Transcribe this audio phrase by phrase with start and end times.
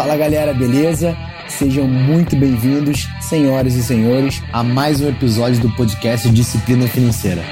[0.00, 1.14] Fala galera, beleza?
[1.46, 7.42] Sejam muito bem-vindos, senhoras e senhores, a mais um episódio do podcast Disciplina Financeira.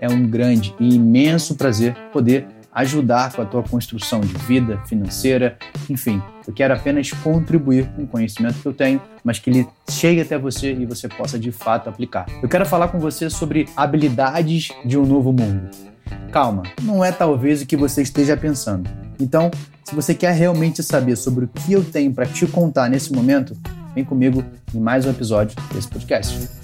[0.00, 5.58] É um grande e imenso prazer poder ajudar com a tua construção de vida financeira,
[5.88, 10.20] enfim, eu quero apenas contribuir com o conhecimento que eu tenho, mas que ele chegue
[10.20, 12.26] até você e você possa de fato aplicar.
[12.42, 15.70] Eu quero falar com você sobre habilidades de um novo mundo.
[16.32, 18.88] Calma, não é talvez o que você esteja pensando.
[19.18, 19.50] Então,
[19.84, 23.56] se você quer realmente saber sobre o que eu tenho para te contar nesse momento,
[23.94, 26.59] vem comigo em mais um episódio desse podcast.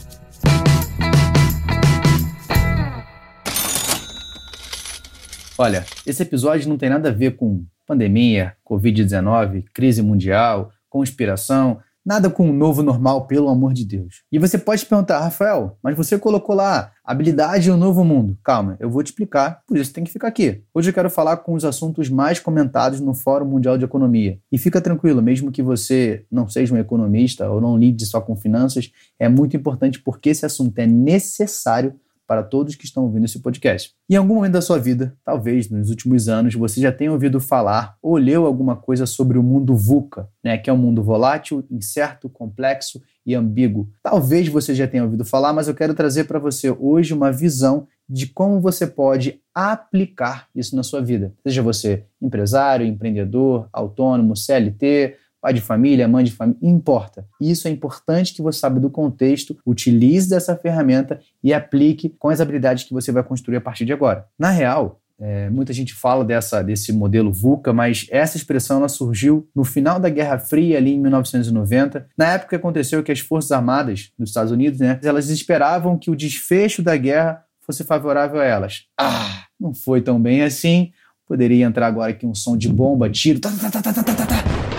[5.59, 12.29] Olha, esse episódio não tem nada a ver com pandemia, Covid-19, crise mundial, conspiração, nada
[12.29, 14.23] com um novo normal, pelo amor de Deus.
[14.31, 18.39] E você pode perguntar, Rafael, mas você colocou lá habilidade e um novo mundo.
[18.45, 20.63] Calma, eu vou te explicar, por isso tem que ficar aqui.
[20.75, 24.39] Hoje eu quero falar com os assuntos mais comentados no Fórum Mundial de Economia.
[24.53, 28.37] E fica tranquilo, mesmo que você não seja um economista ou não lide só com
[28.37, 33.39] finanças, é muito importante porque esse assunto é necessário para todos que estão ouvindo esse
[33.39, 33.93] podcast.
[34.11, 37.97] Em algum momento da sua vida, talvez nos últimos anos, você já tenha ouvido falar
[38.03, 42.29] ou leu alguma coisa sobre o mundo VUCA, né, que é um mundo volátil, incerto,
[42.29, 43.89] complexo e ambíguo.
[44.03, 47.87] Talvez você já tenha ouvido falar, mas eu quero trazer para você hoje uma visão
[48.09, 51.35] de como você pode aplicar isso na sua vida.
[51.43, 55.17] Seja você empresário, empreendedor, autônomo, CLT,
[55.47, 57.25] pai de família, mãe de família, importa.
[57.41, 62.41] Isso é importante que você saiba do contexto, utilize dessa ferramenta e aplique com as
[62.41, 64.27] habilidades que você vai construir a partir de agora.
[64.37, 69.49] Na real, é, muita gente fala dessa, desse modelo VUCA, mas essa expressão ela surgiu
[69.55, 72.09] no final da Guerra Fria, ali em 1990.
[72.19, 76.17] Na época aconteceu que as Forças Armadas dos Estados Unidos, né, elas esperavam que o
[76.17, 78.87] desfecho da guerra fosse favorável a elas.
[78.99, 80.91] Ah, não foi tão bem assim.
[81.25, 84.27] Poderia entrar agora aqui um som de bomba, tiro, tá, tá, tá, tá, tá, tá,
[84.27, 84.77] tá.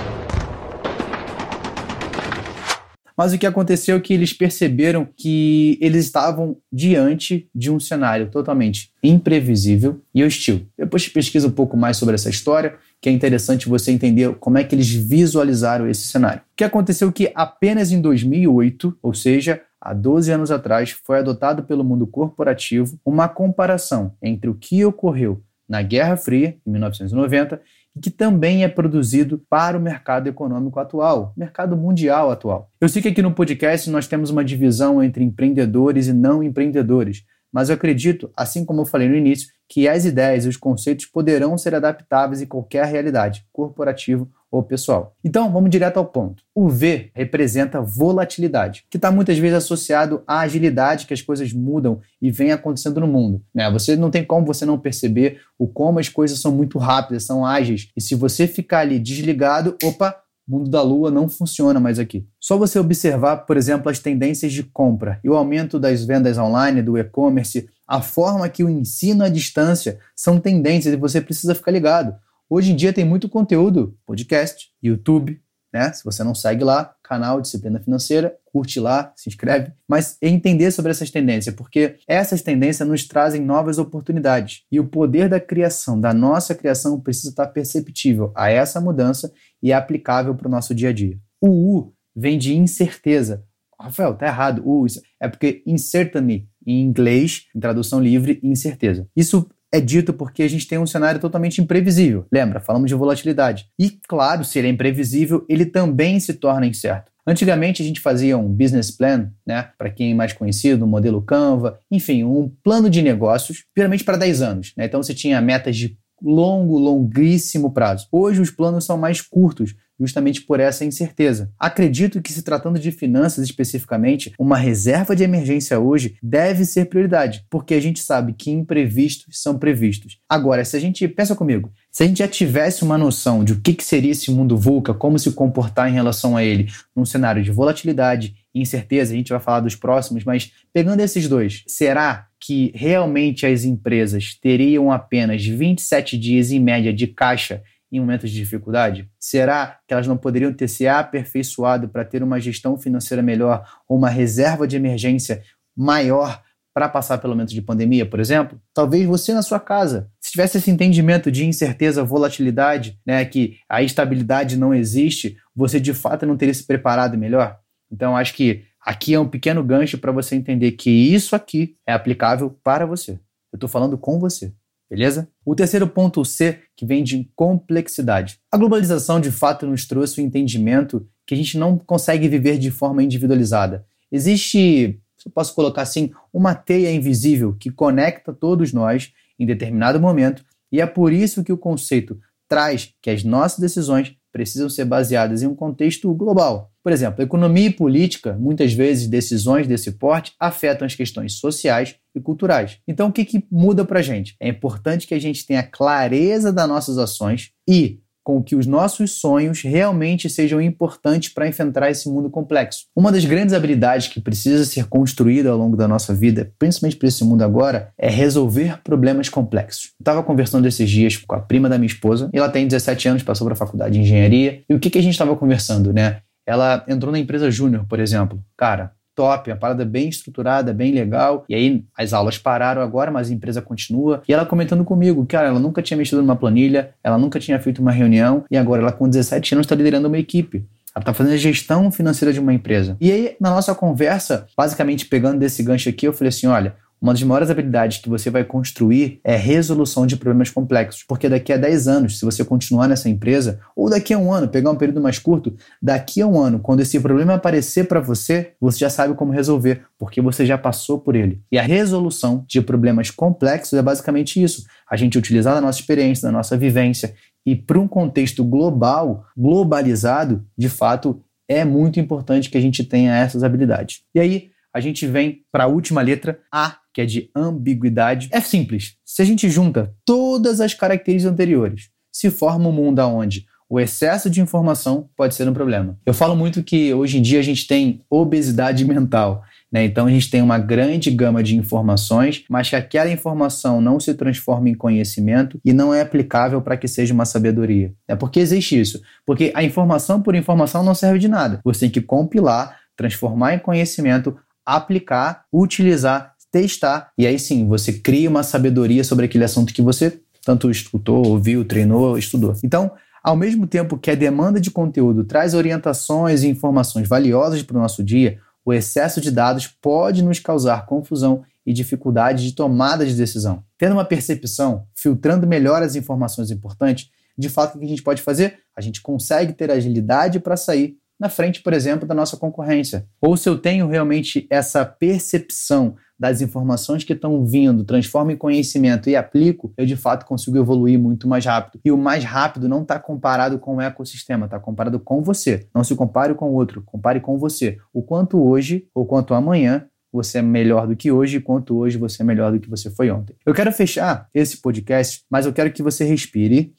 [3.17, 8.29] Mas o que aconteceu é que eles perceberam que eles estavam diante de um cenário
[8.29, 10.67] totalmente imprevisível e hostil.
[10.77, 14.63] Depois pesquisa um pouco mais sobre essa história, que é interessante você entender como é
[14.63, 16.41] que eles visualizaram esse cenário.
[16.41, 21.17] O que aconteceu é que apenas em 2008, ou seja, há 12 anos atrás, foi
[21.17, 27.59] adotado pelo mundo corporativo uma comparação entre o que ocorreu na Guerra Fria, em 1990,
[27.97, 32.69] que também é produzido para o mercado econômico atual, mercado mundial atual.
[32.79, 37.23] Eu sei que aqui no podcast nós temos uma divisão entre empreendedores e não empreendedores,
[37.51, 41.05] mas eu acredito, assim como eu falei no início, que as ideias e os conceitos
[41.05, 45.15] poderão ser adaptáveis em qualquer realidade, corporativo ou pessoal.
[45.23, 46.43] Então, vamos direto ao ponto.
[46.55, 51.99] O V representa volatilidade, que está muitas vezes associado à agilidade que as coisas mudam
[52.21, 53.41] e vem acontecendo no mundo.
[53.53, 53.69] Né?
[53.71, 57.45] Você não tem como você não perceber o como as coisas são muito rápidas, são
[57.45, 57.89] ágeis.
[57.95, 60.15] E se você ficar ali desligado, opa,
[60.47, 62.25] mundo da lua não funciona mais aqui.
[62.39, 66.81] Só você observar, por exemplo, as tendências de compra e o aumento das vendas online,
[66.81, 71.71] do e-commerce, a forma que o ensino à distância são tendências e você precisa ficar
[71.71, 72.15] ligado.
[72.49, 75.41] Hoje em dia tem muito conteúdo, podcast, YouTube,
[75.73, 75.91] né?
[75.91, 80.91] Se você não segue lá, canal Disciplina Financeira, curte lá, se inscreve, mas entender sobre
[80.91, 86.13] essas tendências, porque essas tendências nos trazem novas oportunidades e o poder da criação, da
[86.13, 89.29] nossa criação, precisa estar perceptível a essa mudança
[89.61, 91.19] e é aplicável para o nosso dia a dia.
[91.41, 93.43] O U vem de incerteza.
[93.77, 94.63] Rafael, tá errado.
[94.65, 94.85] U,
[95.19, 99.07] é porque uncertainty em inglês, em tradução livre, incerteza.
[99.15, 102.25] Isso é dito porque a gente tem um cenário totalmente imprevisível.
[102.31, 103.67] Lembra, falamos de volatilidade.
[103.79, 107.11] E, claro, se ele é imprevisível, ele também se torna incerto.
[107.25, 111.21] Antigamente a gente fazia um business plan, né, para quem é mais conhecido, um modelo
[111.21, 114.73] Canva, enfim, um plano de negócios, geralmente para 10 anos.
[114.77, 114.85] Né?
[114.85, 118.07] Então você tinha metas de longo, longuíssimo prazo.
[118.11, 121.51] Hoje os planos são mais curtos, justamente por essa incerteza.
[121.59, 127.45] Acredito que, se tratando de finanças especificamente, uma reserva de emergência hoje deve ser prioridade,
[127.49, 130.19] porque a gente sabe que imprevistos são previstos.
[130.29, 133.61] Agora, se a gente, pensa comigo, se a gente já tivesse uma noção de o
[133.61, 137.51] que, seria esse mundo VUCA, como se comportar em relação a ele, num cenário de
[137.51, 142.71] volatilidade e incerteza, a gente vai falar dos próximos, mas pegando esses dois, será que
[142.75, 149.09] realmente as empresas teriam apenas 27 dias em média de caixa em momentos de dificuldade?
[149.19, 153.97] Será que elas não poderiam ter se aperfeiçoado para ter uma gestão financeira melhor ou
[153.97, 155.43] uma reserva de emergência
[155.75, 156.41] maior
[156.73, 158.61] para passar pelo momento de pandemia, por exemplo?
[158.73, 163.81] Talvez você na sua casa, se tivesse esse entendimento de incerteza, volatilidade, né, que a
[163.81, 167.59] estabilidade não existe, você de fato não teria se preparado melhor?
[167.91, 171.91] Então acho que Aqui é um pequeno gancho para você entender que isso aqui é
[171.91, 173.19] aplicável para você.
[173.51, 174.53] Eu estou falando com você,
[174.89, 175.27] beleza?
[175.45, 178.39] O terceiro ponto C, que vem de complexidade.
[178.51, 182.71] A globalização de fato nos trouxe o entendimento que a gente não consegue viver de
[182.71, 183.85] forma individualizada.
[184.11, 189.99] Existe, se eu posso colocar assim, uma teia invisível que conecta todos nós em determinado
[189.99, 192.17] momento, e é por isso que o conceito
[192.47, 196.71] traz que as nossas decisões precisam ser baseadas em um contexto global.
[196.83, 202.21] Por exemplo, economia e política, muitas vezes decisões desse porte afetam as questões sociais e
[202.21, 202.79] culturais.
[202.87, 204.35] Então, o que, que muda para a gente?
[204.39, 209.21] É importante que a gente tenha clareza das nossas ações e com que os nossos
[209.21, 212.87] sonhos realmente sejam importantes para enfrentar esse mundo complexo.
[212.93, 217.07] Uma das grandes habilidades que precisa ser construída ao longo da nossa vida, principalmente para
[217.07, 219.93] esse mundo agora, é resolver problemas complexos.
[219.97, 223.45] Estava conversando esses dias com a prima da minha esposa, ela tem 17 anos, passou
[223.45, 226.17] para a faculdade de engenharia, e o que, que a gente estava conversando, né?
[226.45, 228.43] Ela entrou na empresa júnior, por exemplo.
[228.57, 231.43] Cara, top, a parada bem estruturada, bem legal.
[231.49, 234.21] E aí as aulas pararam agora, mas a empresa continua.
[234.27, 237.81] E ela comentando comigo, cara, ela nunca tinha mexido numa planilha, ela nunca tinha feito
[237.81, 240.63] uma reunião e agora ela com 17 anos está liderando uma equipe.
[240.93, 242.95] Ela está fazendo a gestão financeira de uma empresa.
[243.01, 247.13] E aí, na nossa conversa, basicamente pegando desse gancho aqui, eu falei assim: olha, uma
[247.13, 251.03] das maiores habilidades que você vai construir é resolução de problemas complexos.
[251.03, 254.47] Porque daqui a 10 anos, se você continuar nessa empresa, ou daqui a um ano,
[254.47, 258.53] pegar um período mais curto, daqui a um ano, quando esse problema aparecer para você,
[258.59, 261.41] você já sabe como resolver, porque você já passou por ele.
[261.51, 266.27] E a resolução de problemas complexos é basicamente isso: a gente utilizar a nossa experiência,
[266.27, 267.13] da nossa vivência,
[267.45, 273.15] e para um contexto global, globalizado, de fato, é muito importante que a gente tenha
[273.15, 274.01] essas habilidades.
[274.13, 278.29] E aí, a gente vem para a última letra, A, que é de ambiguidade.
[278.31, 278.95] É simples.
[279.05, 284.29] Se a gente junta todas as características anteriores, se forma um mundo onde o excesso
[284.29, 285.97] de informação pode ser um problema.
[286.05, 289.43] Eu falo muito que hoje em dia a gente tem obesidade mental.
[289.71, 289.83] Né?
[289.83, 294.13] Então a gente tem uma grande gama de informações, mas que aquela informação não se
[294.13, 297.93] transforma em conhecimento e não é aplicável para que seja uma sabedoria.
[298.07, 299.01] É porque existe isso.
[299.25, 301.59] Porque a informação por informação não serve de nada.
[301.65, 307.11] Você tem que compilar, transformar em conhecimento, aplicar, utilizar, testar.
[307.17, 311.63] E aí sim, você cria uma sabedoria sobre aquele assunto que você tanto escutou, ouviu,
[311.63, 312.53] treinou, estudou.
[312.63, 312.91] Então,
[313.23, 317.81] ao mesmo tempo que a demanda de conteúdo traz orientações e informações valiosas para o
[317.81, 323.15] nosso dia, o excesso de dados pode nos causar confusão e dificuldade de tomada de
[323.15, 323.63] decisão.
[323.77, 328.21] Tendo uma percepção, filtrando melhor as informações importantes, de fato o que a gente pode
[328.21, 328.59] fazer?
[328.75, 333.05] A gente consegue ter agilidade para sair na frente, por exemplo, da nossa concorrência.
[333.21, 339.09] Ou se eu tenho realmente essa percepção das informações que estão vindo, transformo em conhecimento
[339.09, 341.79] e aplico, eu de fato consigo evoluir muito mais rápido.
[341.85, 345.67] E o mais rápido não está comparado com o ecossistema, está comparado com você.
[345.73, 347.77] Não se compare com o outro, compare com você.
[347.93, 352.23] O quanto hoje ou quanto amanhã você é melhor do que hoje, quanto hoje você
[352.23, 353.35] é melhor do que você foi ontem.
[353.45, 356.73] Eu quero fechar esse podcast, mas eu quero que você respire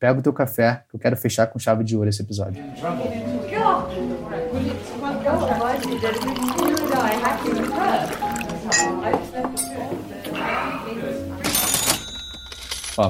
[0.00, 2.64] Pega o teu café, que eu quero fechar com chave de ouro esse episódio.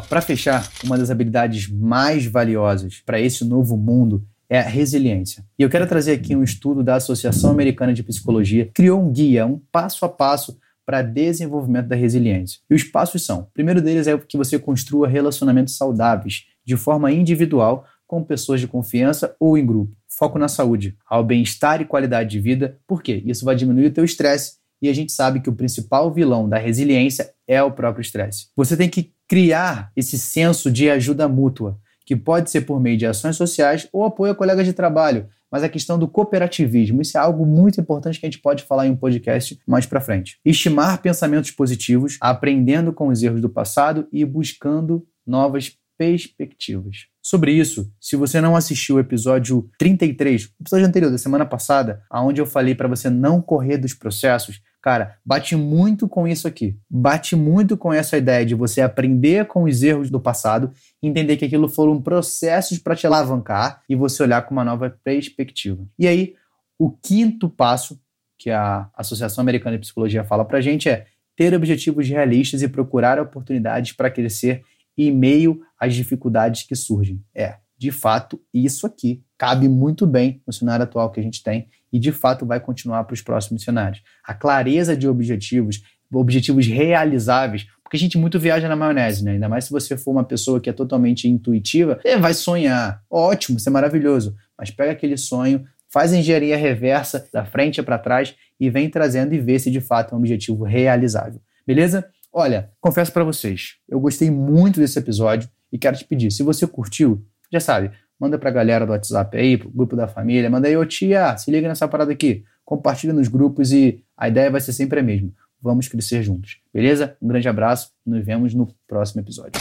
[0.08, 5.44] Para fechar, uma das habilidades mais valiosas para esse novo mundo é a resiliência.
[5.56, 9.46] E eu quero trazer aqui um estudo da Associação Americana de Psicologia, criou um guia,
[9.46, 12.58] um passo a passo para desenvolvimento da resiliência.
[12.68, 17.10] E os passos são: o primeiro deles é que você construa relacionamentos saudáveis de forma
[17.12, 19.96] individual com pessoas de confiança ou em grupo.
[20.08, 22.78] Foco na saúde, ao bem-estar e qualidade de vida.
[22.86, 23.22] Por quê?
[23.24, 26.58] Isso vai diminuir o teu estresse e a gente sabe que o principal vilão da
[26.58, 28.48] resiliência é o próprio estresse.
[28.56, 33.06] Você tem que criar esse senso de ajuda mútua, que pode ser por meio de
[33.06, 37.20] ações sociais ou apoio a colegas de trabalho, mas a questão do cooperativismo, isso é
[37.20, 40.38] algo muito importante que a gente pode falar em um podcast mais para frente.
[40.44, 47.08] Estimar pensamentos positivos, aprendendo com os erros do passado e buscando novas perspectivas.
[47.22, 52.02] Sobre isso, se você não assistiu o episódio 33, o episódio anterior da semana passada,
[52.08, 56.74] aonde eu falei para você não correr dos processos, cara, bate muito com isso aqui.
[56.88, 61.44] Bate muito com essa ideia de você aprender com os erros do passado, entender que
[61.44, 65.86] aquilo foram processos para te alavancar e você olhar com uma nova perspectiva.
[65.98, 66.34] E aí,
[66.78, 68.00] o quinto passo
[68.38, 71.04] que a Associação Americana de Psicologia fala para gente é
[71.36, 74.62] ter objetivos realistas e procurar oportunidades para crescer
[74.96, 77.22] em meio às dificuldades que surgem.
[77.34, 81.68] É, de fato, isso aqui cabe muito bem no cenário atual que a gente tem
[81.92, 84.02] e de fato vai continuar para os próximos cenários.
[84.24, 85.82] A clareza de objetivos,
[86.12, 89.32] objetivos realizáveis, porque a gente muito viaja na maionese, né?
[89.32, 93.02] Ainda mais se você for uma pessoa que é totalmente intuitiva, é, vai sonhar.
[93.10, 94.36] Ótimo, isso é maravilhoso.
[94.56, 99.34] Mas pega aquele sonho, faz a engenharia reversa da frente para trás e vem trazendo
[99.34, 101.40] e vê se de fato é um objetivo realizável.
[101.66, 102.08] Beleza?
[102.32, 106.64] Olha, confesso para vocês, eu gostei muito desse episódio e quero te pedir, se você
[106.64, 110.76] curtiu, já sabe, manda pra galera do WhatsApp aí, pro grupo da família, manda aí,
[110.76, 114.72] ô tia, se liga nessa parada aqui, compartilha nos grupos e a ideia vai ser
[114.72, 115.32] sempre a mesma.
[115.60, 117.16] Vamos crescer juntos, beleza?
[117.20, 119.60] Um grande abraço e nos vemos no próximo episódio.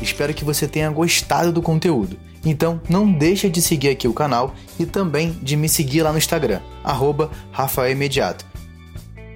[0.00, 2.16] Espero que você tenha gostado do conteúdo.
[2.44, 6.18] Então não deixa de seguir aqui o canal e também de me seguir lá no
[6.18, 8.52] Instagram, arroba Rafael Imediato.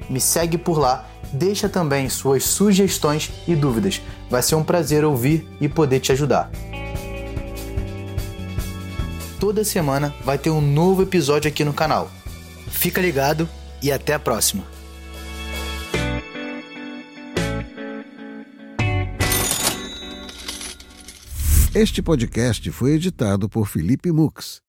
[0.09, 4.01] Me segue por lá, deixa também suas sugestões e dúvidas.
[4.31, 6.51] Vai ser um prazer ouvir e poder te ajudar.
[9.39, 12.11] Toda semana vai ter um novo episódio aqui no canal.
[12.69, 13.49] Fica ligado
[13.83, 14.65] e até a próxima.
[21.75, 24.66] Este podcast foi editado por Felipe Mux